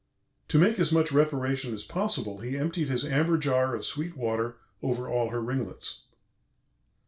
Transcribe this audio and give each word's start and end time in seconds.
To 0.47 0.57
make 0.57 0.79
as 0.79 0.91
much 0.91 1.11
reparation 1.11 1.75
as 1.75 1.83
possible 1.83 2.39
he 2.39 2.57
emptied 2.57 2.89
his 2.89 3.05
amber 3.05 3.37
jar 3.37 3.75
of 3.75 3.85
sweet 3.85 4.17
water 4.17 4.55
over 4.81 5.07
all 5.07 5.29
her 5.29 5.39
ringlets. 5.43 6.05